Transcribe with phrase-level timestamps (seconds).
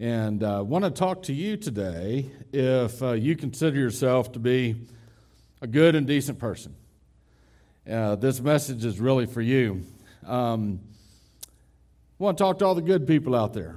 [0.00, 4.38] And I uh, want to talk to you today if uh, you consider yourself to
[4.38, 4.86] be
[5.60, 6.74] a good and decent person.
[7.86, 9.82] Uh, this message is really for you.
[10.26, 10.80] Um,
[12.18, 13.76] I want to talk to all the good people out there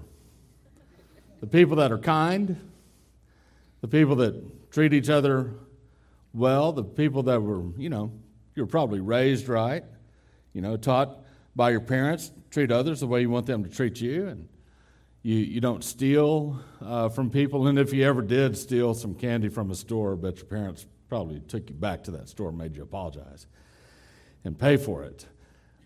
[1.41, 2.55] the people that are kind,
[3.81, 5.51] the people that treat each other
[6.33, 8.13] well, the people that were, you know,
[8.55, 9.83] you were probably raised right,
[10.53, 11.19] you know, taught
[11.53, 14.47] by your parents, treat others the way you want them to treat you, and
[15.23, 17.67] you, you don't steal uh, from people.
[17.67, 21.39] And if you ever did steal some candy from a store, but your parents probably
[21.39, 23.47] took you back to that store and made you apologize
[24.43, 25.25] and pay for it.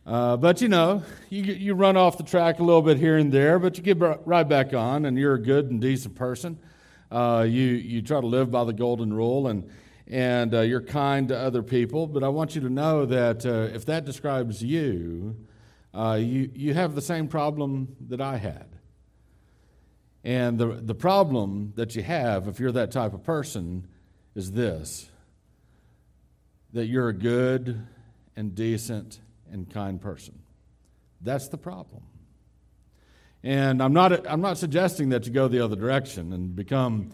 [0.07, 3.31] Uh, but you know, you, you run off the track a little bit here and
[3.31, 6.57] there, but you get right back on, and you're a good and decent person.
[7.11, 9.69] Uh, you, you try to live by the golden rule, and,
[10.07, 12.07] and uh, you're kind to other people.
[12.07, 15.35] But I want you to know that uh, if that describes you,
[15.93, 18.76] uh, you, you have the same problem that I had.
[20.27, 23.87] And the, the problem that you have, if you're that type of person,
[24.35, 25.09] is this
[26.73, 27.87] that you're a good
[28.35, 30.37] and decent and kind person.
[31.21, 32.03] That's the problem.
[33.41, 37.11] And I'm not, I'm not suggesting that you go the other direction and become,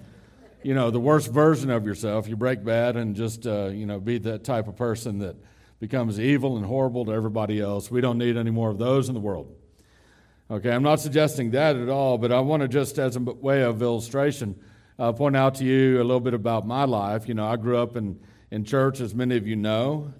[0.63, 2.27] you know, the worst version of yourself.
[2.27, 5.35] You break bad and just, uh, you know, be that type of person that
[5.79, 7.91] becomes evil and horrible to everybody else.
[7.91, 9.53] We don't need any more of those in the world.
[10.53, 13.63] Okay, I'm not suggesting that at all, but I want to just, as a way
[13.63, 14.53] of illustration,
[14.99, 17.27] uh, point out to you a little bit about my life.
[17.27, 18.19] You know, I grew up in,
[18.51, 20.13] in church, as many of you know.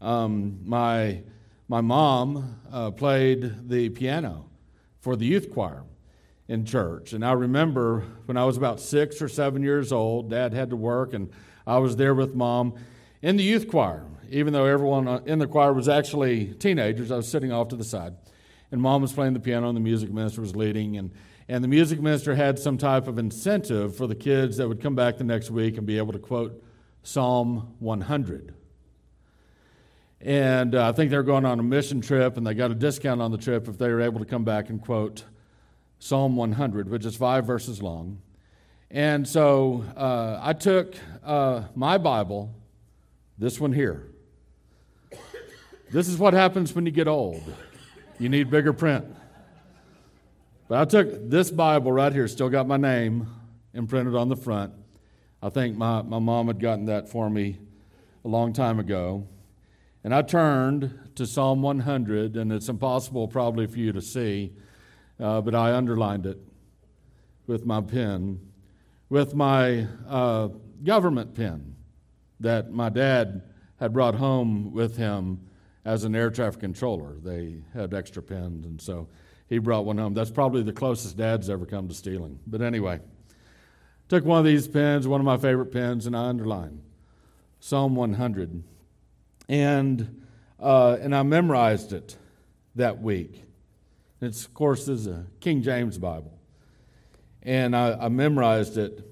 [0.00, 1.22] Um, my
[1.66, 4.44] my mom uh, played the piano
[5.00, 5.82] for the youth choir
[6.46, 7.12] in church.
[7.12, 10.76] And I remember when I was about six or seven years old, dad had to
[10.76, 11.32] work, and
[11.66, 12.74] I was there with mom
[13.22, 14.04] in the youth choir.
[14.30, 17.76] Even though everyone uh, in the choir was actually teenagers, I was sitting off to
[17.76, 18.14] the side.
[18.72, 20.96] And mom was playing the piano, and the music minister was leading.
[20.96, 21.10] And,
[21.48, 24.94] and the music minister had some type of incentive for the kids that would come
[24.94, 26.62] back the next week and be able to quote
[27.02, 28.54] Psalm 100.
[30.20, 33.22] And uh, I think they're going on a mission trip, and they got a discount
[33.22, 35.24] on the trip if they were able to come back and quote
[35.98, 38.20] Psalm 100, which is five verses long.
[38.90, 40.94] And so uh, I took
[41.24, 42.54] uh, my Bible,
[43.38, 44.08] this one here.
[45.90, 47.42] This is what happens when you get old.
[48.20, 49.06] You need bigger print.
[50.68, 53.26] But I took this Bible right here, still got my name
[53.72, 54.74] imprinted on the front.
[55.42, 57.56] I think my, my mom had gotten that for me
[58.22, 59.26] a long time ago.
[60.04, 64.52] And I turned to Psalm 100, and it's impossible probably for you to see,
[65.18, 66.38] uh, but I underlined it
[67.46, 68.38] with my pen,
[69.08, 70.48] with my uh,
[70.84, 71.74] government pen
[72.38, 73.40] that my dad
[73.78, 75.40] had brought home with him
[75.84, 77.14] as an air traffic controller.
[77.22, 79.08] They had extra pens, and so
[79.48, 80.14] he brought one home.
[80.14, 82.38] That's probably the closest dad's ever come to stealing.
[82.46, 83.00] But anyway,
[84.08, 86.82] took one of these pens, one of my favorite pens, and I underlined
[87.60, 88.64] Psalm 100
[89.50, 90.22] and
[90.60, 92.16] uh, and I memorized it
[92.76, 93.42] that week.
[94.20, 96.38] It's of course is a King James Bible,
[97.42, 99.06] and I, I memorized it.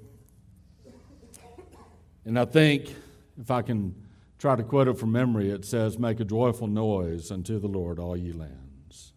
[2.24, 2.94] And I think
[3.40, 3.94] if I can
[4.38, 7.98] try to quote it from memory, it says, "Make a joyful noise unto the Lord,
[7.98, 9.12] all ye lands.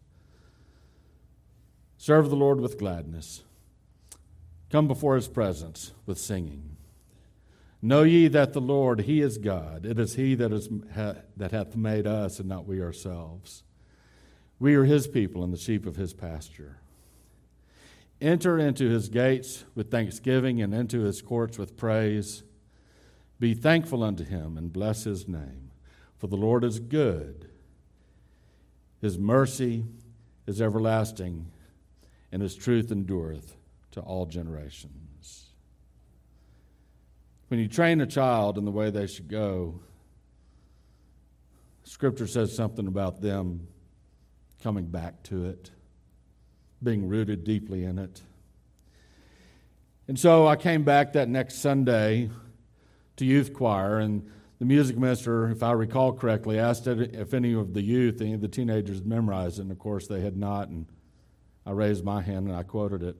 [1.97, 3.43] Serve the Lord with gladness.
[4.69, 6.77] Come before His presence with singing."
[7.83, 9.85] Know ye that the Lord, He is God.
[9.87, 13.63] It is He that, is, ha, that hath made us, and not we ourselves.
[14.59, 16.77] We are His people and the sheep of His pasture.
[18.21, 22.43] Enter into His gates with thanksgiving and into His courts with praise.
[23.41, 25.71] Be thankful unto Him and bless His name.
[26.19, 27.49] For the Lord is good,
[29.01, 29.83] His mercy
[30.45, 31.47] is everlasting,
[32.31, 33.55] and His truth endureth
[33.93, 35.49] to all generations.
[37.47, 39.81] When you train a child in the way they should go,
[41.83, 43.67] Scripture says something about them
[44.61, 45.71] coming back to it,
[46.83, 48.21] being rooted deeply in it.
[50.07, 52.29] And so I came back that next Sunday
[53.21, 54.27] to youth choir, and
[54.57, 58.41] the music minister, if I recall correctly, asked if any of the youth, any of
[58.41, 60.69] the teenagers, memorized it, and of course they had not.
[60.69, 60.87] And
[61.65, 63.15] I raised my hand and I quoted it.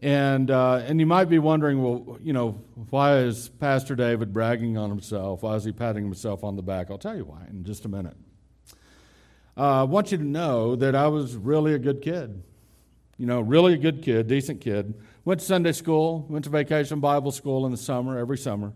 [0.00, 4.78] And, uh, and you might be wondering, well, you know, why is Pastor David bragging
[4.78, 5.42] on himself?
[5.42, 6.90] Why is he patting himself on the back?
[6.90, 8.16] I'll tell you why in just a minute.
[9.56, 12.42] Uh, I want you to know that I was really a good kid.
[13.18, 14.94] You know, really a good kid, decent kid.
[15.26, 18.72] Went to Sunday school, went to vacation Bible school in the summer, every summer.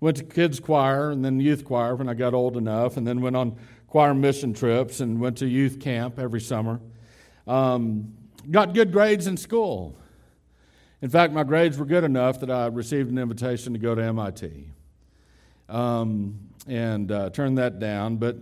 [0.00, 3.20] Went to kids' choir and then youth choir when I got old enough, and then
[3.20, 3.56] went on
[3.86, 6.80] choir mission trips and went to youth camp every summer.
[7.46, 8.14] Um,
[8.50, 9.96] got good grades in school
[11.02, 14.02] In fact, my grades were good enough that I received an invitation to go to
[14.02, 14.68] MIT
[15.68, 18.16] um, and uh, turned that down.
[18.16, 18.36] But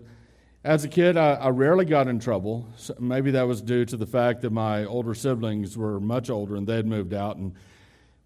[0.64, 2.68] as a kid, I, I rarely got in trouble.
[2.76, 6.56] So maybe that was due to the fact that my older siblings were much older
[6.56, 7.36] and they had moved out.
[7.36, 7.54] And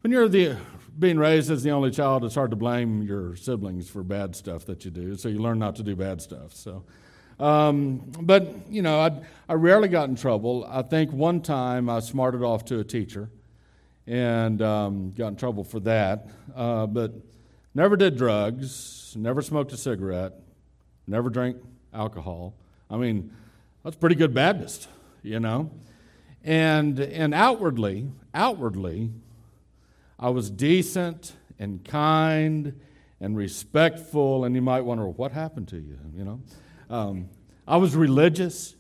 [0.02, 0.56] when you're the,
[0.99, 4.66] being raised as the only child, it's hard to blame your siblings for bad stuff
[4.66, 5.16] that you do.
[5.16, 6.52] So you learn not to do bad stuff.
[6.54, 6.84] So.
[7.40, 9.12] Um, but, you know, I,
[9.49, 10.64] I rarely got in trouble.
[10.69, 13.31] I think one time I smarted off to a teacher
[14.06, 16.28] and um, got in trouble for that.
[16.54, 17.12] Uh, but
[17.75, 20.34] never did drugs, never smoked a cigarette,
[21.06, 21.56] never drank
[21.94, 22.54] alcohol.
[22.90, 23.32] I mean,
[23.82, 24.88] that's pretty good Baptist,
[25.22, 25.70] you know.
[26.44, 29.10] And and outwardly, outwardly,
[30.23, 32.81] I was decent and kind
[33.21, 34.45] and respectful.
[34.45, 35.99] And you might wonder, what happened to you?
[36.15, 36.41] You know,
[36.89, 37.29] um,
[37.67, 38.77] I was religious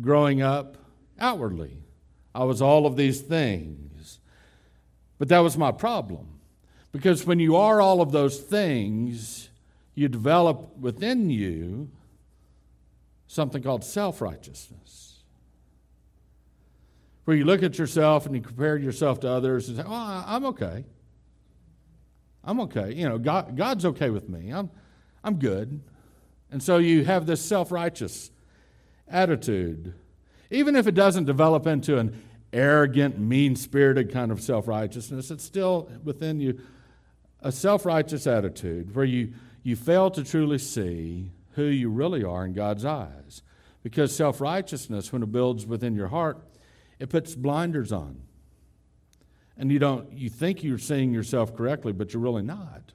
[0.00, 0.78] growing up.
[1.20, 1.76] Outwardly,
[2.34, 4.18] I was all of these things.
[5.18, 6.40] But that was my problem.
[6.90, 9.50] Because when you are all of those things,
[9.94, 11.90] you develop within you
[13.26, 15.11] something called self righteousness.
[17.24, 20.44] Where you look at yourself and you compare yourself to others and say, Oh, I'm
[20.46, 20.84] okay.
[22.44, 22.92] I'm okay.
[22.92, 24.50] You know, God, God's okay with me.
[24.50, 24.70] I'm,
[25.22, 25.80] I'm good.
[26.50, 28.30] And so you have this self righteous
[29.08, 29.94] attitude.
[30.50, 32.20] Even if it doesn't develop into an
[32.52, 36.60] arrogant, mean spirited kind of self righteousness, it's still within you
[37.40, 39.32] a self righteous attitude where you,
[39.62, 43.42] you fail to truly see who you really are in God's eyes.
[43.82, 46.38] Because self righteousness, when it builds within your heart,
[47.02, 48.22] it puts blinders on.
[49.58, 52.92] And you don't you think you're seeing yourself correctly, but you're really not.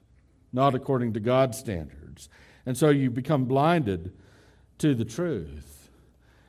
[0.50, 2.30] Not according to God's standards.
[2.64, 4.14] And so you become blinded
[4.78, 5.90] to the truth.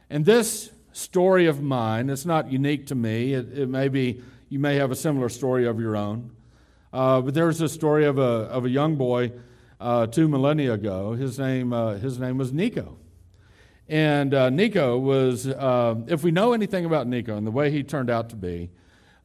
[0.10, 3.34] And this story of mine, it's not unique to me.
[3.34, 6.32] It, it may be, you may have a similar story of your own.
[6.94, 9.34] Uh, but there's a story of a, of a young boy
[9.82, 11.12] uh, two millennia ago.
[11.12, 12.96] His name, uh, his name was Nico.
[13.90, 17.82] And uh, Nico was, uh, if we know anything about Nico and the way he
[17.82, 18.70] turned out to be,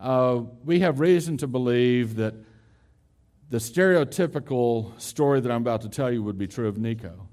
[0.01, 2.35] uh, we have reason to believe that
[3.51, 7.29] the stereotypical story that I'm about to tell you would be true of Nico.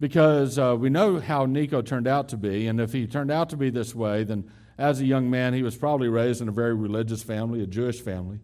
[0.00, 3.50] Because uh, we know how Nico turned out to be, and if he turned out
[3.50, 6.52] to be this way, then as a young man, he was probably raised in a
[6.52, 8.40] very religious family, a Jewish family,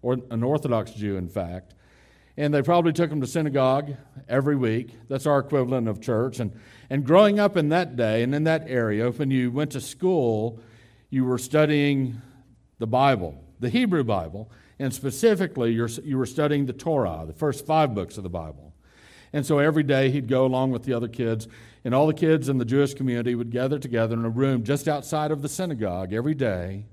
[0.00, 1.74] or an Orthodox Jew, in fact.
[2.36, 3.94] And they probably took him to synagogue
[4.28, 4.90] every week.
[5.08, 6.40] That's our equivalent of church.
[6.40, 6.52] And,
[6.88, 10.58] and growing up in that day and in that area, when you went to school,
[11.10, 12.22] you were studying
[12.78, 17.94] the Bible, the Hebrew Bible, and specifically you were studying the Torah, the first five
[17.94, 18.72] books of the Bible.
[19.32, 21.48] And so every day he'd go along with the other kids,
[21.84, 24.88] and all the kids in the Jewish community would gather together in a room just
[24.88, 26.86] outside of the synagogue every day,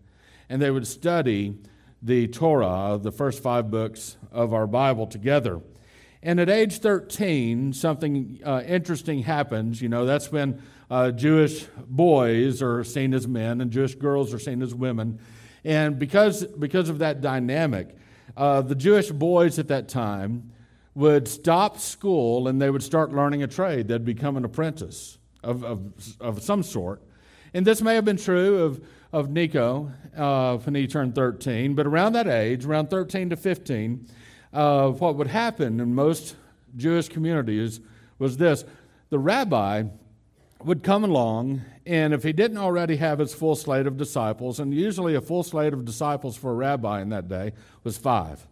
[0.49, 1.57] and they would study
[2.01, 5.61] the Torah, the first five books of our Bible, together.
[6.21, 9.81] And at age 13, something uh, interesting happens.
[9.81, 14.39] You know, that's when uh, Jewish boys are seen as men and Jewish girls are
[14.39, 15.19] seen as women.
[15.63, 17.95] And because, because of that dynamic,
[18.35, 20.51] uh, the Jewish boys at that time
[20.95, 23.87] would stop school and they would start learning a trade.
[23.87, 27.01] They'd become an apprentice of, of, of some sort.
[27.53, 31.75] And this may have been true of of Nico uh, when he turned 13.
[31.75, 34.07] But around that age, around 13 to 15,
[34.53, 36.35] uh, what would happen in most
[36.75, 37.79] Jewish communities
[38.17, 38.63] was this
[39.09, 39.83] the rabbi
[40.63, 44.73] would come along, and if he didn't already have his full slate of disciples, and
[44.73, 48.45] usually a full slate of disciples for a rabbi in that day was five.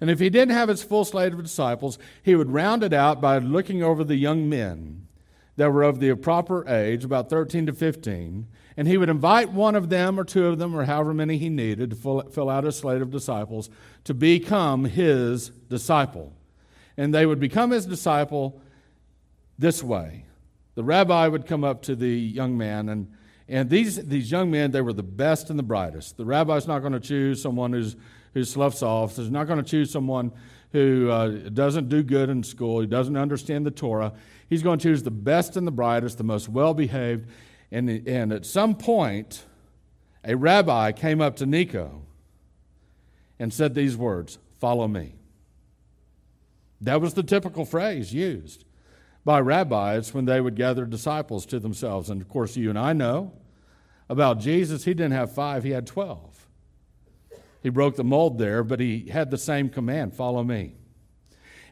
[0.00, 3.20] And if he didn't have his full slate of disciples, he would round it out
[3.20, 5.06] by looking over the young men
[5.56, 9.74] that were of the proper age, about 13 to 15, and he would invite one
[9.74, 11.96] of them or two of them or however many he needed to
[12.30, 13.70] fill, out a slate of disciples
[14.04, 16.32] to become his disciple.
[16.96, 18.60] And they would become his disciple
[19.58, 20.24] this way.
[20.74, 23.10] The rabbi would come up to the young man, and,
[23.48, 26.18] and these, these young men, they were the best and the brightest.
[26.18, 27.96] The rabbi's not going to choose someone who's,
[28.34, 29.16] who sloughs off.
[29.16, 30.32] He's not going to choose someone
[30.72, 34.12] who uh, doesn't do good in school, who doesn't understand the Torah.
[34.50, 37.30] He's going to choose the best and the brightest, the most well behaved,
[37.76, 39.44] and, and at some point,
[40.24, 42.00] a rabbi came up to Nico
[43.38, 45.14] and said these words Follow me.
[46.80, 48.64] That was the typical phrase used
[49.26, 52.08] by rabbis when they would gather disciples to themselves.
[52.08, 53.32] And of course, you and I know
[54.08, 56.46] about Jesus, he didn't have five, he had 12.
[57.62, 60.72] He broke the mold there, but he had the same command follow me.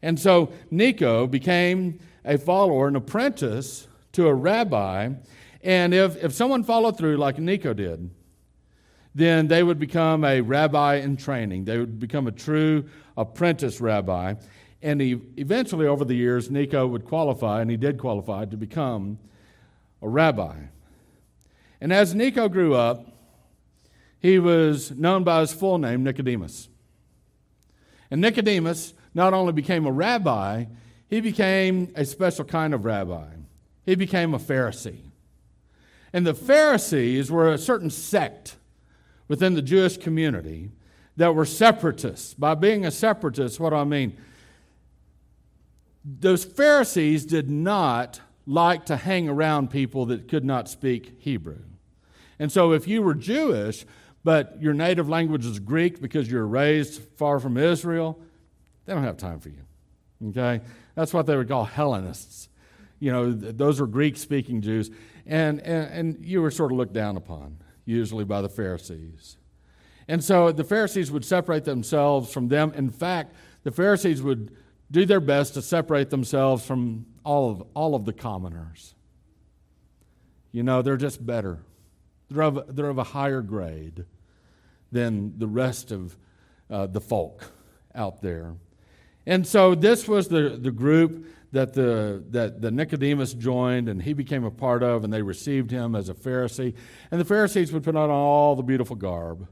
[0.02, 5.14] And so Nico became a follower, an apprentice to a rabbi
[5.64, 8.10] and if, if someone followed through like Nico did,
[9.14, 11.64] then they would become a rabbi in training.
[11.64, 12.84] They would become a true
[13.16, 14.34] apprentice rabbi.
[14.82, 19.18] And he, eventually, over the years, Nico would qualify, and he did qualify to become
[20.02, 20.54] a rabbi.
[21.80, 23.06] And as Nico grew up,
[24.18, 26.68] he was known by his full name, Nicodemus.
[28.10, 30.66] And Nicodemus not only became a rabbi,
[31.08, 33.28] he became a special kind of rabbi.
[33.86, 35.12] He became a Pharisee.
[36.14, 38.54] And the Pharisees were a certain sect
[39.26, 40.70] within the Jewish community
[41.16, 42.34] that were separatists.
[42.34, 44.16] By being a separatist, what do I mean?
[46.04, 51.58] Those Pharisees did not like to hang around people that could not speak Hebrew.
[52.38, 53.84] And so if you were Jewish,
[54.22, 58.20] but your native language is Greek because you're raised far from Israel,
[58.84, 60.28] they don't have time for you.
[60.28, 60.64] Okay?
[60.94, 62.48] That's what they would call Hellenists.
[63.00, 64.90] You know, those are Greek speaking Jews.
[65.26, 69.36] And, and, and you were sort of looked down upon, usually by the Pharisees.
[70.06, 72.72] And so the Pharisees would separate themselves from them.
[72.74, 74.54] In fact, the Pharisees would
[74.90, 78.94] do their best to separate themselves from all of, all of the commoners.
[80.52, 81.60] You know, they're just better.
[82.30, 84.04] They're of, they're of a higher grade
[84.92, 86.16] than the rest of
[86.70, 87.52] uh, the folk
[87.94, 88.54] out there.
[89.26, 94.12] And so this was the, the group that the, that the Nicodemus joined and he
[94.12, 96.74] became a part of, and they received him as a Pharisee.
[97.12, 99.46] And the Pharisees would put on all the beautiful garb.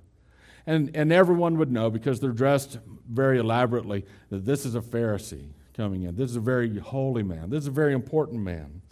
[0.67, 2.79] And, and everyone would know because they're dressed
[3.09, 6.17] very elaborately that this is a Pharisee coming in.
[6.17, 7.51] This is a very holy man.
[7.51, 8.83] This is a very important man.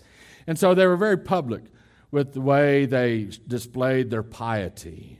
[0.46, 1.64] And so they were very public
[2.12, 5.18] with the way they displayed their piety.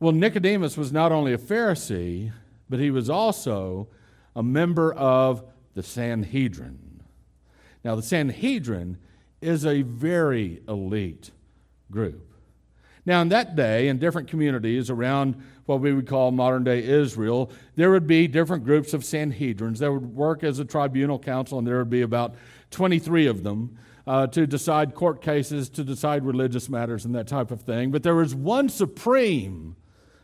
[0.00, 2.32] Well, Nicodemus was not only a Pharisee,
[2.68, 3.88] but he was also
[4.34, 6.81] a member of the Sanhedrin.
[7.84, 8.98] Now, the Sanhedrin
[9.40, 11.30] is a very elite
[11.90, 12.28] group.
[13.04, 17.50] Now, in that day, in different communities around what we would call modern day Israel,
[17.74, 21.66] there would be different groups of Sanhedrins that would work as a tribunal council, and
[21.66, 22.36] there would be about
[22.70, 27.50] 23 of them uh, to decide court cases, to decide religious matters, and that type
[27.50, 27.90] of thing.
[27.90, 29.76] But there was one supreme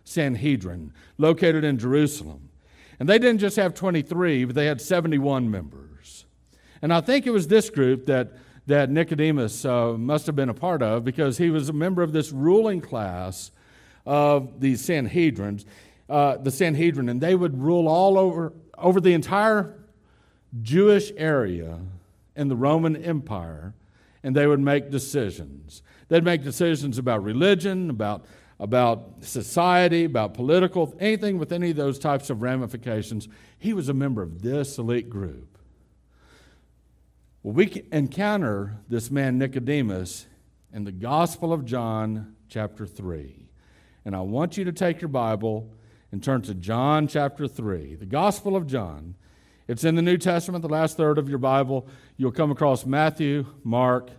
[0.09, 2.49] Sanhedrin, located in Jerusalem.
[2.99, 5.88] And they didn't just have 23, but they had 71 members.
[6.83, 8.33] And I think it was this group that,
[8.67, 12.13] that Nicodemus uh, must have been a part of because he was a member of
[12.13, 13.51] this ruling class
[14.07, 15.65] of the Sanhedrins,
[16.09, 19.75] uh, the Sanhedrin, and they would rule all over, over the entire
[20.63, 21.79] Jewish area
[22.37, 23.75] in the Roman Empire,
[24.23, 25.83] and they would make decisions.
[26.09, 28.25] They'd make decisions about religion, about
[28.61, 33.29] about society, about political, anything with any of those types of ramifications.
[33.59, 35.48] He was a member of this elite group.
[37.45, 40.27] Well, we encounter this man Nicodemus
[40.73, 43.49] in the Gospel of John, chapter 3.
[44.05, 45.73] And I want you to take your Bible
[46.11, 47.95] and turn to John chapter 3.
[47.95, 49.15] The Gospel of John.
[49.69, 51.87] It's in the New Testament, the last third of your Bible.
[52.17, 54.11] You'll come across Matthew, Mark,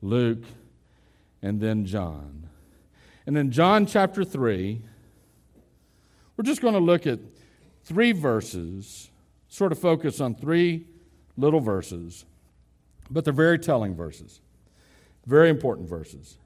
[0.00, 0.44] Luke,
[1.42, 2.48] and then John.
[3.26, 4.82] And in John chapter 3,
[6.36, 7.18] we're just going to look at
[7.82, 9.10] three verses,
[9.48, 10.86] sort of focus on three
[11.36, 12.24] little verses,
[13.10, 14.40] but they're very telling verses,
[15.26, 16.36] very important verses.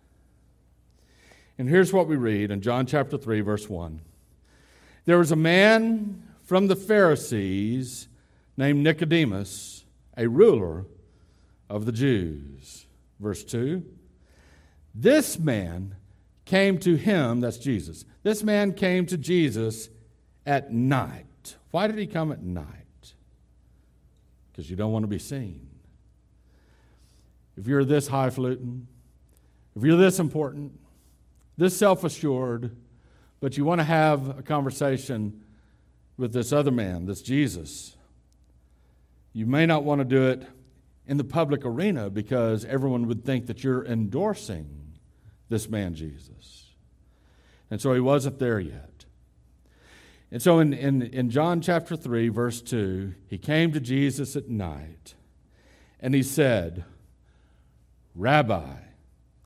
[1.59, 4.01] And here's what we read in John chapter 3, verse 1.
[5.07, 8.09] There was a man from the Pharisees
[8.57, 9.85] named Nicodemus,
[10.17, 10.85] a ruler
[11.69, 12.87] of the Jews.
[13.21, 13.85] Verse 2
[14.95, 15.97] This man
[16.45, 18.05] came to him, that's Jesus.
[18.23, 19.89] This man came to Jesus
[20.45, 21.57] at night.
[21.71, 22.65] Why did he come at night?
[24.51, 25.69] Because you don't want to be seen.
[27.57, 28.87] If you're this highfalutin,
[29.75, 30.79] if you're this important,
[31.57, 32.77] this self assured,
[33.41, 35.43] but you want to have a conversation
[36.17, 37.97] with this other man, this Jesus,
[39.33, 40.47] you may not want to do it
[41.07, 44.99] in the public arena because everyone would think that you're endorsing
[45.49, 46.73] this man Jesus.
[47.71, 49.05] And so he wasn't there yet.
[50.31, 54.49] And so in, in, in John chapter 3, verse 2, he came to Jesus at
[54.49, 55.15] night
[56.01, 56.85] and he said,
[58.17, 58.65] Rabbi,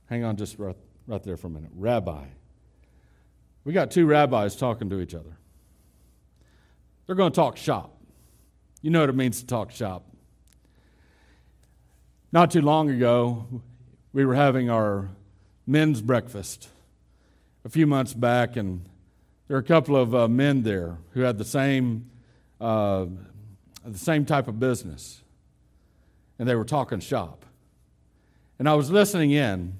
[0.09, 1.71] hang on just right, right there for a minute.
[1.75, 2.23] Rabbi.
[3.65, 5.37] We got two rabbis talking to each other.
[7.05, 7.97] They're going to talk shop.
[8.81, 10.05] You know what it means to talk shop.
[12.31, 13.61] Not too long ago,
[14.13, 15.09] we were having our
[15.67, 16.69] men's breakfast
[17.65, 18.85] a few months back, and
[19.47, 22.09] there were a couple of uh, men there who had the same,
[22.61, 23.05] uh,
[23.85, 25.21] the same type of business,
[26.39, 27.45] and they were talking shop.
[28.61, 29.79] And I was listening in.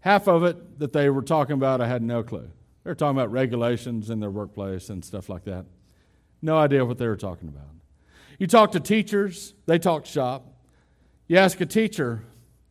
[0.00, 2.50] Half of it that they were talking about, I had no clue.
[2.82, 5.66] They were talking about regulations in their workplace and stuff like that.
[6.42, 7.68] No idea what they were talking about.
[8.40, 10.52] You talk to teachers, they talk shop.
[11.28, 12.24] You ask a teacher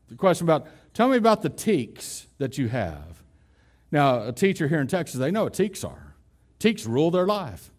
[0.10, 3.24] the question about, tell me about the TEKS that you have.
[3.94, 6.14] Now, a teacher here in Texas, they know what TEKS are.
[6.60, 7.72] TEKS rule their life.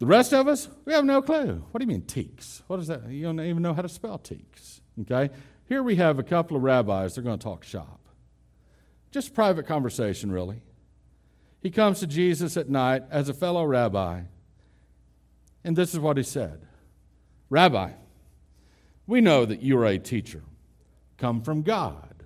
[0.00, 1.64] The rest of us, we have no clue.
[1.70, 2.62] What do you mean TEKS?
[2.66, 3.08] What is that?
[3.08, 4.80] You don't even know how to spell TEKS.
[5.02, 5.32] Okay?
[5.72, 7.98] Here we have a couple of rabbis, they're going to talk shop.
[9.10, 10.60] Just private conversation, really.
[11.62, 14.24] He comes to Jesus at night as a fellow rabbi,
[15.64, 16.66] and this is what he said
[17.48, 17.92] Rabbi,
[19.06, 20.42] we know that you are a teacher,
[21.16, 22.22] come from God.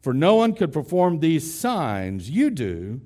[0.00, 3.02] For no one could perform these signs you do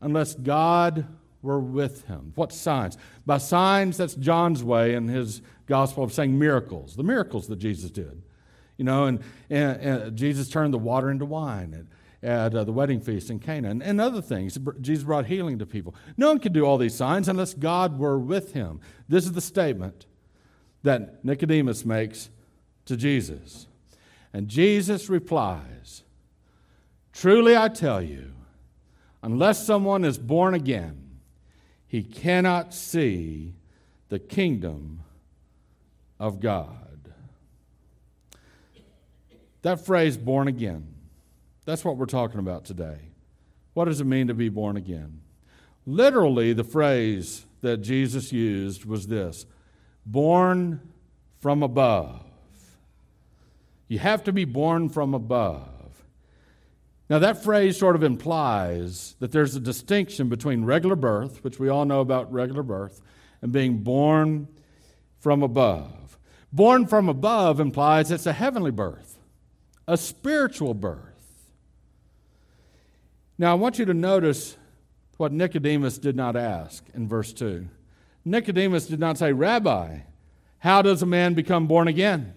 [0.00, 1.06] unless God
[1.42, 2.32] were with him.
[2.34, 2.96] What signs?
[3.26, 7.90] By signs, that's John's way in his gospel of saying miracles, the miracles that Jesus
[7.90, 8.22] did.
[8.76, 11.86] You know, and, and, and Jesus turned the water into wine
[12.22, 14.58] at, at uh, the wedding feast in Cana and, and other things.
[14.80, 15.94] Jesus brought healing to people.
[16.16, 18.80] No one could do all these signs unless God were with him.
[19.08, 20.06] This is the statement
[20.82, 22.30] that Nicodemus makes
[22.86, 23.66] to Jesus.
[24.32, 26.02] And Jesus replies,
[27.12, 28.32] Truly I tell you,
[29.22, 31.20] unless someone is born again,
[31.86, 33.54] he cannot see
[34.08, 35.00] the kingdom
[36.18, 36.83] of God.
[39.64, 40.86] That phrase, born again,
[41.64, 42.98] that's what we're talking about today.
[43.72, 45.22] What does it mean to be born again?
[45.86, 49.46] Literally, the phrase that Jesus used was this
[50.04, 50.82] born
[51.40, 52.26] from above.
[53.88, 56.04] You have to be born from above.
[57.08, 61.70] Now, that phrase sort of implies that there's a distinction between regular birth, which we
[61.70, 63.00] all know about regular birth,
[63.40, 64.46] and being born
[65.20, 66.18] from above.
[66.52, 69.13] Born from above implies it's a heavenly birth
[69.86, 71.00] a spiritual birth.
[73.38, 74.56] Now, I want you to notice
[75.16, 77.68] what Nicodemus did not ask in verse 2.
[78.24, 79.98] Nicodemus did not say, Rabbi,
[80.58, 82.34] how does a man become born again?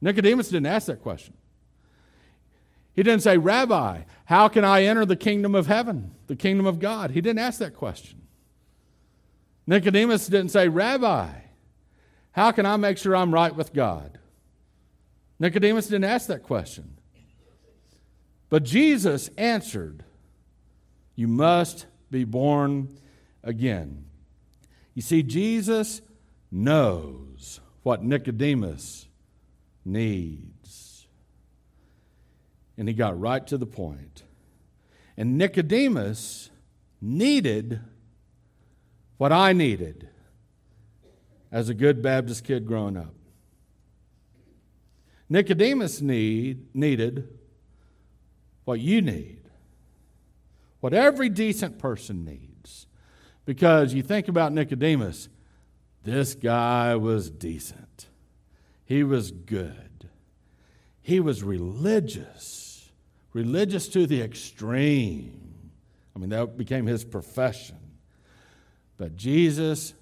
[0.00, 1.34] Nicodemus didn't ask that question.
[2.92, 6.78] He didn't say, Rabbi, how can I enter the kingdom of heaven, the kingdom of
[6.78, 7.10] God?
[7.10, 8.22] He didn't ask that question.
[9.66, 11.28] Nicodemus didn't say, Rabbi,
[12.32, 14.18] how can I make sure I'm right with God?
[15.44, 16.96] Nicodemus didn't ask that question.
[18.48, 20.02] But Jesus answered,
[21.16, 22.96] You must be born
[23.42, 24.06] again.
[24.94, 26.00] You see, Jesus
[26.50, 29.06] knows what Nicodemus
[29.84, 31.06] needs.
[32.78, 34.22] And he got right to the point.
[35.14, 36.48] And Nicodemus
[37.02, 37.80] needed
[39.18, 40.08] what I needed
[41.52, 43.12] as a good Baptist kid growing up.
[45.28, 47.28] Nicodemus need, needed
[48.64, 49.40] what you need,
[50.80, 52.86] what every decent person needs.
[53.44, 55.28] Because you think about Nicodemus,
[56.02, 58.06] this guy was decent,
[58.84, 60.08] he was good,
[61.00, 62.90] he was religious,
[63.32, 65.70] religious to the extreme.
[66.16, 67.76] I mean, that became his profession.
[68.96, 69.94] But Jesus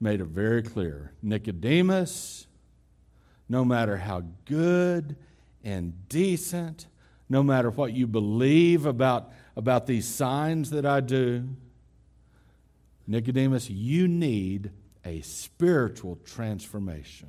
[0.00, 2.46] made it very clear Nicodemus
[3.48, 5.16] no matter how good
[5.64, 6.86] and decent,
[7.28, 11.48] no matter what you believe about, about these signs that I do,
[13.06, 14.70] Nicodemus, you need
[15.04, 17.28] a spiritual transformation.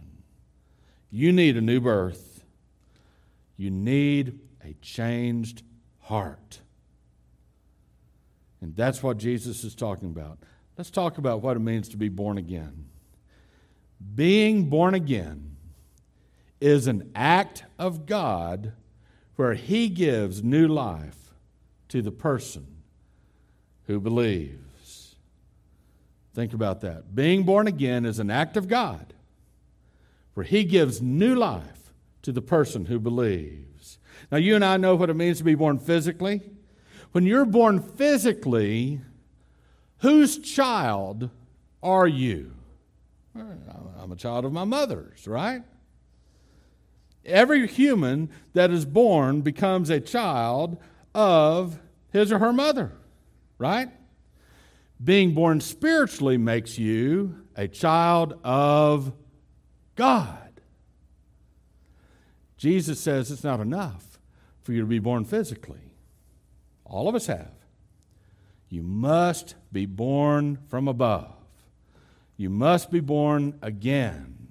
[1.10, 2.44] You need a new birth.
[3.58, 5.64] You need a changed
[6.00, 6.60] heart.
[8.62, 10.40] And that's what Jesus is talking about.
[10.78, 12.86] Let's talk about what it means to be born again.
[14.16, 15.53] Being born again
[16.64, 18.72] is an act of God
[19.36, 21.34] where He gives new life
[21.90, 22.66] to the person
[23.88, 25.16] who believes.
[26.34, 27.14] Think about that.
[27.14, 29.14] Being born again is an act of God
[30.36, 34.00] where He gives new life to the person who believes.
[34.32, 36.42] Now, you and I know what it means to be born physically.
[37.12, 39.02] When you're born physically,
[39.98, 41.30] whose child
[41.84, 42.54] are you?
[43.36, 45.64] I'm a child of my mother's, right?
[47.26, 50.78] Every human that is born becomes a child
[51.16, 51.80] of
[52.12, 52.92] his or her mother,
[53.58, 53.90] right?
[55.02, 59.14] Being born spiritually makes you a child of
[59.96, 60.62] God.
[62.58, 64.20] Jesus says it's not enough
[64.62, 65.92] for you to be born physically.
[66.86, 67.52] All of us have.
[68.70, 71.36] You must be born from above.
[72.38, 74.48] You must be born again.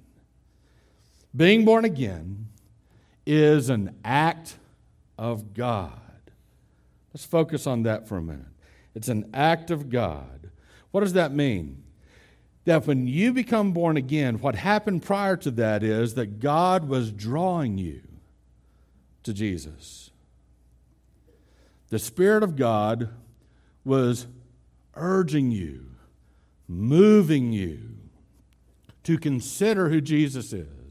[1.35, 2.49] Being born again
[3.25, 4.57] is an act
[5.17, 5.99] of God.
[7.13, 8.45] Let's focus on that for a minute.
[8.95, 10.51] It's an act of God.
[10.91, 11.83] What does that mean?
[12.65, 17.11] That when you become born again, what happened prior to that is that God was
[17.11, 18.01] drawing you
[19.23, 20.11] to Jesus.
[21.89, 23.09] The Spirit of God
[23.85, 24.27] was
[24.95, 25.85] urging you,
[26.67, 27.97] moving you
[29.03, 30.82] to consider who Jesus is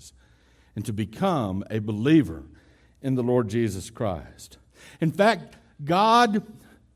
[0.75, 2.45] and to become a believer
[3.01, 4.59] in the Lord Jesus Christ.
[5.01, 6.43] In fact, God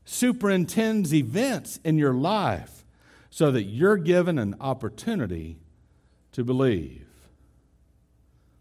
[0.05, 2.85] superintends events in your life
[3.29, 5.59] so that you're given an opportunity
[6.31, 7.05] to believe.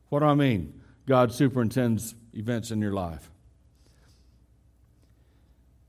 [0.08, 0.80] What do I mean?
[1.06, 3.30] God superintends events in your life.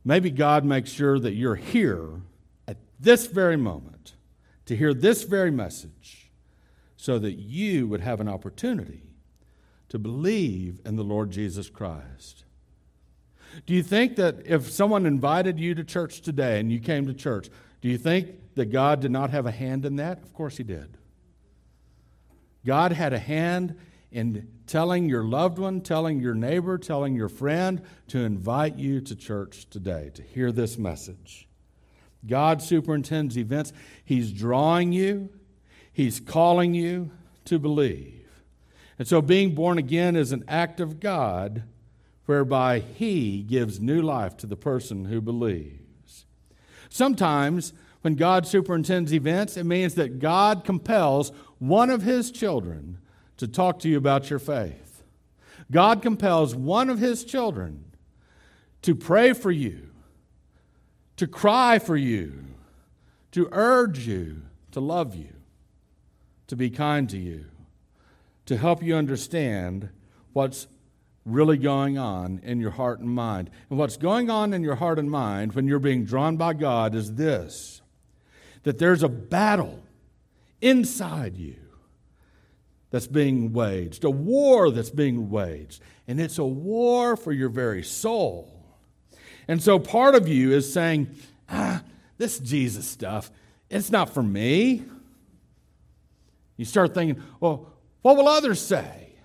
[0.06, 2.22] Maybe God makes sure that you're here
[2.68, 4.14] at this very moment
[4.66, 6.32] to hear this very message
[6.96, 9.07] so that you would have an opportunity
[9.90, 12.44] to believe in the Lord Jesus Christ.
[13.66, 17.14] Do you think that if someone invited you to church today and you came to
[17.14, 17.50] church,
[17.82, 20.22] do you think that God did not have a hand in that?
[20.24, 20.98] Of course, He did.
[22.66, 23.78] God had a hand
[24.12, 29.16] in telling your loved one, telling your neighbor, telling your friend to invite you to
[29.16, 31.48] church today to hear this message.
[32.26, 33.74] God superintends events.
[34.04, 35.30] He's drawing you,
[35.94, 37.12] He's calling you
[37.46, 38.27] to believe.
[39.00, 41.64] And so being born again is an act of God
[42.26, 46.26] whereby He gives new life to the person who believes.
[46.90, 52.98] Sometimes, when God superintends events, it means that God compels one of His children
[53.38, 55.04] to talk to you about your faith.
[55.72, 57.86] God compels one of His children
[58.82, 59.90] to pray for you,
[61.18, 62.46] to cry for you,
[63.32, 65.34] to urge you, to love you,
[66.48, 67.46] to be kind to you
[68.48, 69.90] to help you understand
[70.34, 70.68] what's
[71.26, 73.50] really going on in your heart and mind.
[73.70, 76.96] And what's going on in your heart and mind when you're being drawn by God
[76.96, 77.82] is this
[78.64, 79.82] that there's a battle
[80.60, 81.56] inside you
[82.90, 87.84] that's being waged, a war that's being waged, and it's a war for your very
[87.84, 88.54] soul.
[89.48, 91.10] And so part of you is saying,
[91.50, 91.82] ah,
[92.18, 93.32] this Jesus stuff,
[93.70, 94.84] it's not for me.
[96.58, 97.72] You start thinking, well,
[98.08, 99.16] what will others say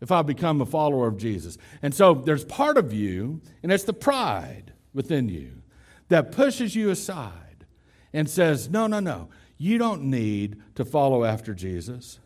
[0.00, 1.56] if I become a follower of Jesus?
[1.80, 5.62] And so there's part of you, and it's the pride within you
[6.08, 7.66] that pushes you aside
[8.12, 12.18] and says, No, no, no, you don't need to follow after Jesus.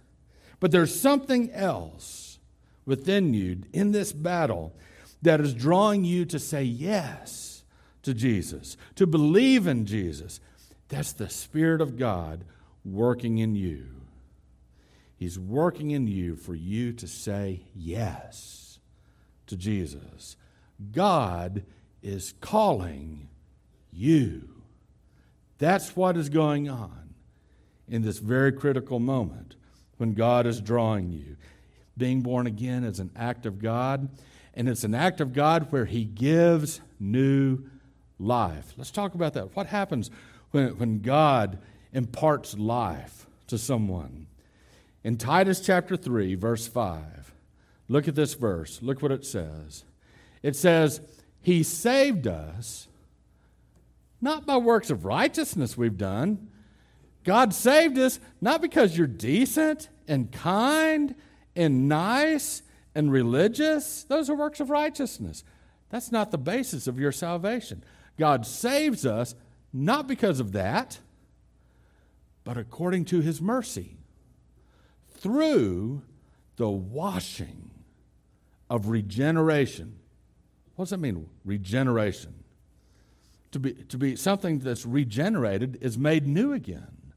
[0.58, 2.38] But there's something else
[2.86, 4.74] within you in this battle
[5.20, 7.62] that is drawing you to say yes
[8.04, 10.40] to Jesus, to believe in Jesus.
[10.88, 12.46] That's the Spirit of God
[12.86, 14.03] working in you.
[15.16, 18.78] He's working in you for you to say yes
[19.46, 20.36] to Jesus.
[20.92, 21.64] God
[22.02, 23.28] is calling
[23.92, 24.48] you.
[25.58, 27.14] That's what is going on
[27.88, 29.56] in this very critical moment
[29.98, 31.36] when God is drawing you.
[31.96, 34.08] Being born again is an act of God,
[34.54, 37.64] and it's an act of God where He gives new
[38.18, 38.74] life.
[38.76, 39.54] Let's talk about that.
[39.54, 40.10] What happens
[40.50, 41.58] when, when God
[41.92, 44.26] imparts life to someone?
[45.04, 47.34] In Titus chapter 3, verse 5,
[47.88, 48.80] look at this verse.
[48.82, 49.84] Look what it says.
[50.42, 51.02] It says,
[51.42, 52.88] He saved us
[54.22, 56.48] not by works of righteousness we've done.
[57.22, 61.14] God saved us not because you're decent and kind
[61.54, 62.62] and nice
[62.94, 64.04] and religious.
[64.04, 65.44] Those are works of righteousness.
[65.90, 67.84] That's not the basis of your salvation.
[68.18, 69.34] God saves us
[69.70, 70.98] not because of that,
[72.44, 73.98] but according to his mercy
[75.24, 76.02] through
[76.56, 77.70] the washing
[78.68, 79.96] of regeneration.
[80.76, 82.34] What does that mean, regeneration?
[83.52, 87.14] To be, to be something that's regenerated is made new again.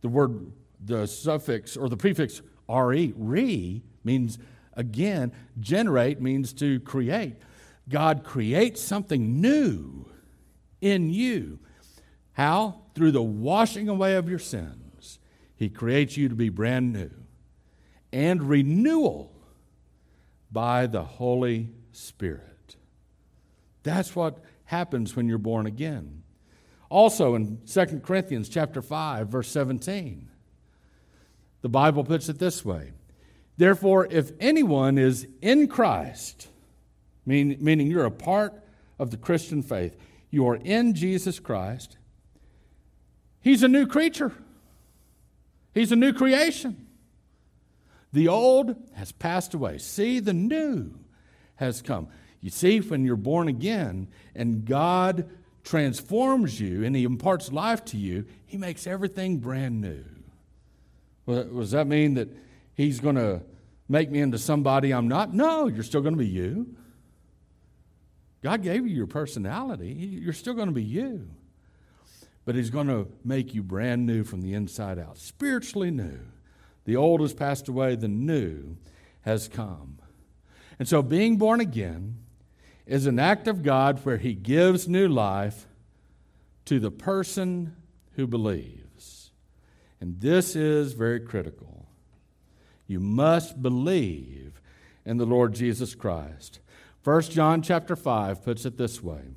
[0.00, 4.38] The word, the suffix or the prefix re, re means
[4.74, 7.34] again, generate means to create.
[7.88, 10.08] God creates something new
[10.80, 11.58] in you.
[12.34, 12.82] How?
[12.94, 14.87] Through the washing away of your sin.
[15.58, 17.10] He creates you to be brand new
[18.12, 19.32] and renewal
[20.52, 22.76] by the Holy Spirit.
[23.82, 26.22] That's what happens when you're born again.
[26.90, 30.28] Also in 2 Corinthians chapter 5 verse 17
[31.60, 32.92] the Bible puts it this way
[33.56, 36.48] Therefore if anyone is in Christ
[37.26, 38.54] meaning you're a part
[38.98, 39.96] of the Christian faith
[40.30, 41.98] you are in Jesus Christ
[43.40, 44.32] he's a new creature
[45.78, 46.88] He's a new creation.
[48.12, 49.78] The old has passed away.
[49.78, 50.92] See, the new
[51.54, 52.08] has come.
[52.40, 55.30] You see, when you're born again and God
[55.62, 60.04] transforms you and He imparts life to you, He makes everything brand new.
[61.26, 62.28] Well, does that mean that
[62.74, 63.42] He's going to
[63.88, 65.32] make me into somebody I'm not?
[65.32, 66.74] No, you're still going to be you.
[68.42, 71.28] God gave you your personality, you're still going to be you.
[72.48, 76.20] But He's going to make you brand new from the inside out, spiritually new.
[76.86, 78.78] The old has passed away, the new
[79.20, 79.98] has come.
[80.78, 82.16] And so, being born again
[82.86, 85.66] is an act of God where He gives new life
[86.64, 87.76] to the person
[88.12, 89.30] who believes.
[90.00, 91.86] And this is very critical.
[92.86, 94.62] You must believe
[95.04, 96.60] in the Lord Jesus Christ.
[97.04, 99.34] 1 John chapter 5 puts it this way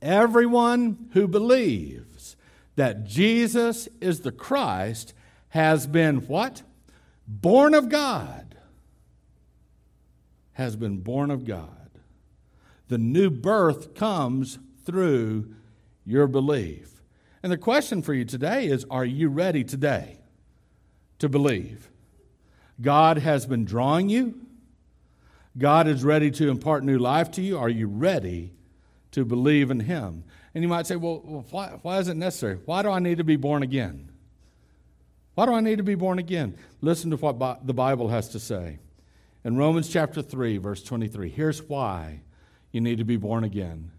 [0.00, 2.36] Everyone who believes
[2.76, 5.12] that Jesus is the Christ
[5.50, 6.62] has been what?
[7.26, 8.56] Born of God.
[10.52, 11.90] Has been born of God.
[12.88, 15.54] The new birth comes through
[16.04, 17.02] your belief.
[17.42, 20.20] And the question for you today is Are you ready today
[21.18, 21.90] to believe?
[22.80, 24.40] God has been drawing you.
[25.56, 27.58] God is ready to impart new life to you.
[27.58, 28.52] Are you ready
[29.12, 30.24] to believe in Him?
[30.54, 32.58] And you might say, Well, why, why is it necessary?
[32.64, 34.10] Why do I need to be born again?
[35.34, 36.56] Why do I need to be born again?
[36.80, 38.80] Listen to what the Bible has to say.
[39.44, 42.22] In Romans chapter 3, verse 23, here's why
[42.72, 43.92] you need to be born again.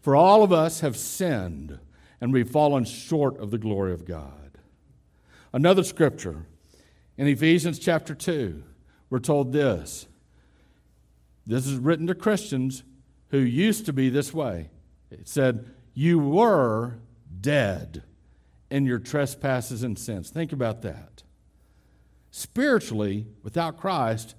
[0.00, 1.78] For all of us have sinned
[2.20, 4.58] and we've fallen short of the glory of God.
[5.52, 6.46] Another scripture
[7.18, 8.62] in Ephesians chapter 2,
[9.10, 10.06] we're told this.
[11.44, 12.84] This is written to Christians
[13.32, 14.70] who used to be this way.
[15.10, 16.98] It said, You were
[17.40, 18.04] dead
[18.70, 20.30] in your trespasses and sins.
[20.30, 21.24] Think about that.
[22.30, 24.36] Spiritually, without Christ,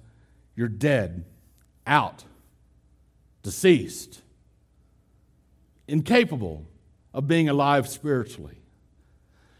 [0.56, 1.26] you're dead,
[1.86, 2.24] out
[3.44, 4.22] deceased,
[5.86, 6.66] incapable
[7.12, 8.62] of being alive spiritually.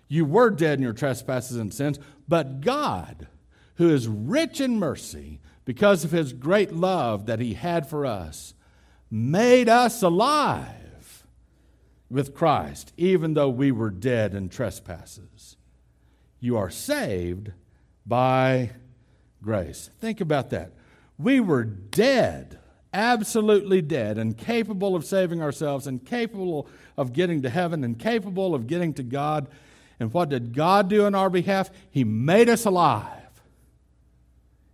[0.09, 3.29] You were dead in your trespasses and sins, but God,
[3.77, 8.55] who is rich in mercy, because of his great love that he had for us,
[9.15, 11.27] made us alive
[12.11, 15.57] with Christ, even though we were dead in trespasses.
[16.41, 17.53] You are saved
[18.05, 18.71] by
[19.43, 19.91] grace.
[20.01, 20.73] Think about that.
[21.19, 22.59] We were dead
[22.95, 28.55] absolutely dead and capable of saving ourselves and capable of getting to heaven and capable
[28.55, 29.49] of getting to God.
[29.99, 31.71] And what did God do on our behalf?
[31.91, 33.43] He made us alive.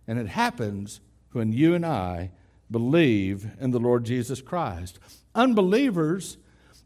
[0.07, 1.01] And it happens
[1.31, 2.31] when you and I
[2.71, 4.97] believe in the Lord Jesus Christ.
[5.35, 6.37] Unbelievers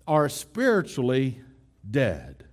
[0.08, 1.40] are spiritually
[1.90, 2.46] dead.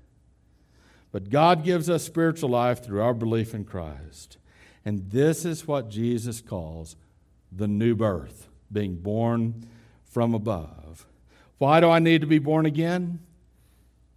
[1.11, 4.39] But God gives us spiritual life through our belief in Christ.
[4.85, 6.97] And this is what Jesus calls
[7.51, 9.67] the new birth being born
[10.05, 11.07] from above.
[11.59, 13.21] Why do I need to be born again?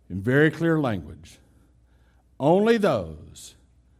[0.09, 1.39] In very clear language.
[2.39, 3.55] Only those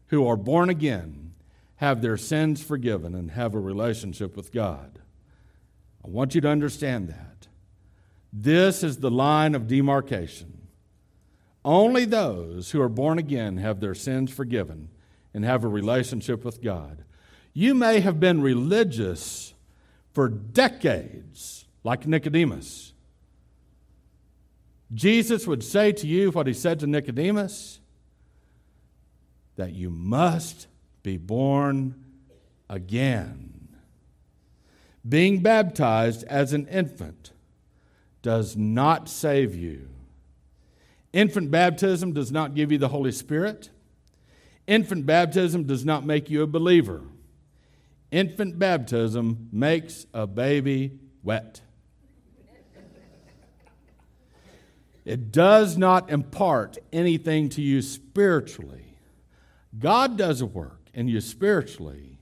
[0.08, 1.34] who are born again
[1.78, 5.00] have their sins forgiven and have a relationship with God.
[6.06, 7.48] I want you to understand that.
[8.32, 10.68] This is the line of demarcation.
[11.64, 14.90] Only those who are born again have their sins forgiven
[15.34, 17.04] and have a relationship with God.
[17.54, 19.56] You may have been religious
[20.14, 22.94] for decades, like Nicodemus.
[24.94, 27.80] Jesus would say to you what he said to Nicodemus
[29.56, 30.68] that you must
[31.02, 31.96] be born
[32.70, 33.55] again.
[35.08, 37.32] Being baptized as an infant
[38.22, 39.90] does not save you.
[41.14, 43.70] Infant baptism does not give you the Holy Spirit.
[44.68, 47.04] Infant baptism does not make you a believer.
[48.12, 51.62] Infant baptism makes a baby wet.
[55.06, 58.98] It does not impart anything to you spiritually.
[59.78, 62.15] God does a work in you spiritually,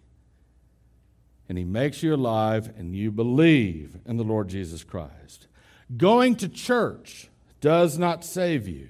[1.54, 5.46] and He makes you alive, and you believe in the Lord Jesus Christ.
[5.96, 7.30] Going to church
[7.62, 8.90] does not save you.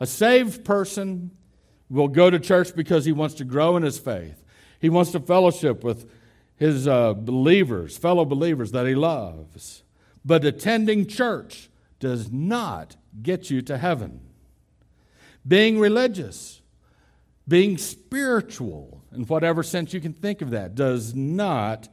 [0.00, 1.30] A saved person
[1.88, 4.42] will go to church because he wants to grow in his faith.
[4.80, 6.10] He wants to fellowship with
[6.56, 9.84] his uh, believers, fellow believers that he loves.
[10.24, 14.22] But attending church does not get you to heaven.
[15.46, 16.62] Being religious,
[17.46, 21.88] being spiritual, in whatever sense you can think of that, does not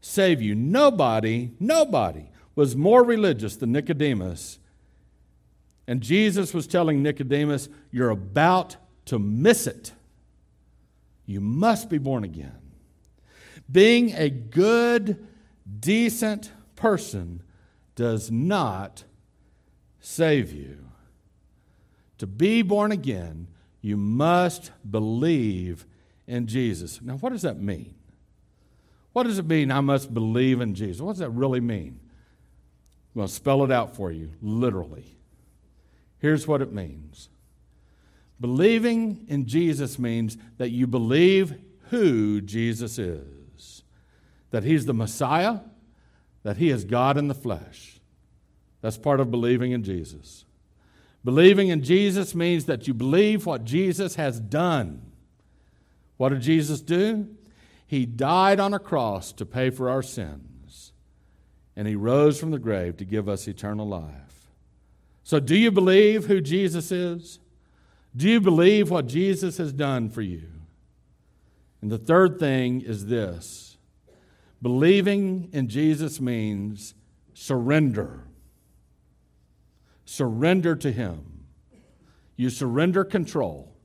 [0.00, 0.54] save you.
[0.54, 4.58] Nobody, nobody was more religious than Nicodemus.
[5.86, 8.76] And Jesus was telling Nicodemus, You're about
[9.06, 9.92] to miss it.
[11.26, 12.58] You must be born again.
[13.70, 15.26] Being a good,
[15.80, 17.42] decent person
[17.96, 19.04] does not
[20.00, 20.84] save you.
[22.18, 23.48] To be born again,
[23.80, 25.86] you must believe
[26.26, 27.00] in Jesus.
[27.02, 27.94] Now, what does that mean?
[29.12, 31.00] What does it mean, I must believe in Jesus?
[31.00, 32.00] What does that really mean?
[33.14, 35.16] Well, spell it out for you, literally.
[36.18, 37.28] Here's what it means
[38.40, 41.54] Believing in Jesus means that you believe
[41.88, 43.82] who Jesus is,
[44.50, 45.60] that he's the Messiah,
[46.42, 48.00] that he is God in the flesh.
[48.82, 50.44] That's part of believing in Jesus.
[51.24, 55.05] Believing in Jesus means that you believe what Jesus has done.
[56.16, 57.28] What did Jesus do?
[57.86, 60.92] He died on a cross to pay for our sins,
[61.76, 64.50] and he rose from the grave to give us eternal life.
[65.22, 67.40] So, do you believe who Jesus is?
[68.16, 70.48] Do you believe what Jesus has done for you?
[71.82, 73.76] And the third thing is this
[74.62, 76.94] believing in Jesus means
[77.34, 78.24] surrender.
[80.04, 81.44] Surrender to Him.
[82.36, 83.76] You surrender control.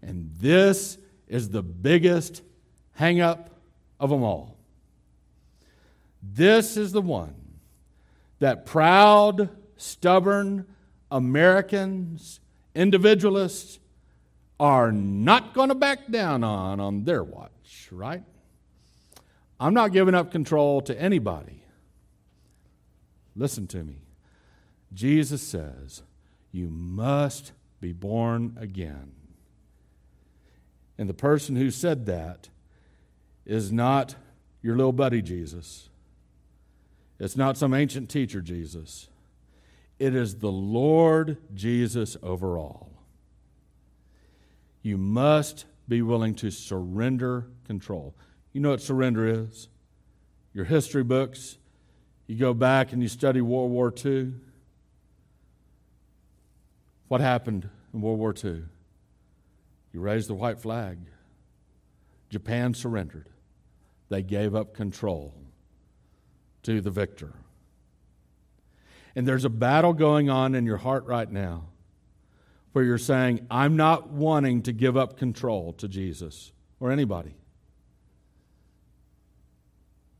[0.00, 0.98] And this
[1.32, 2.42] is the biggest
[2.92, 3.58] hang up
[3.98, 4.58] of them all.
[6.22, 7.34] This is the one
[8.38, 10.66] that proud, stubborn
[11.10, 12.38] Americans,
[12.74, 13.78] individualists,
[14.60, 18.22] are not going to back down on on their watch, right?
[19.58, 21.64] I'm not giving up control to anybody.
[23.34, 24.02] Listen to me.
[24.92, 26.02] Jesus says,
[26.50, 29.12] You must be born again.
[31.02, 32.48] And the person who said that
[33.44, 34.14] is not
[34.62, 35.88] your little buddy Jesus.
[37.18, 39.08] It's not some ancient teacher Jesus.
[39.98, 43.02] It is the Lord Jesus over all.
[44.82, 48.14] You must be willing to surrender control.
[48.52, 49.66] You know what surrender is?
[50.54, 51.58] Your history books,
[52.28, 54.34] you go back and you study World War II.
[57.08, 58.62] What happened in World War II?
[59.92, 60.98] You raised the white flag.
[62.30, 63.28] Japan surrendered.
[64.08, 65.34] They gave up control
[66.62, 67.34] to the victor.
[69.14, 71.66] And there's a battle going on in your heart right now
[72.72, 77.36] where you're saying, I'm not wanting to give up control to Jesus or anybody.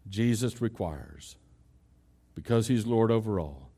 [0.08, 1.36] Jesus requires,
[2.34, 3.70] because He's Lord over all,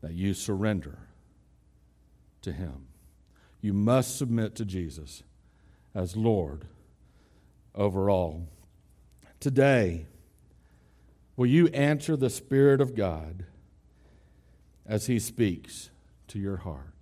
[0.00, 0.98] that you surrender
[2.40, 2.87] to Him.
[3.60, 5.22] You must submit to Jesus
[5.94, 6.66] as Lord
[7.74, 8.48] over all.
[9.40, 10.06] Today,
[11.36, 13.44] will you answer the Spirit of God
[14.86, 15.90] as He speaks
[16.28, 16.97] to your heart?